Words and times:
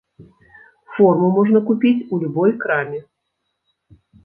Форму 0.95 1.27
можна 1.35 1.61
купіць 1.69 1.93
у 1.93 2.15
любой 2.25 2.51
краме. 2.65 2.99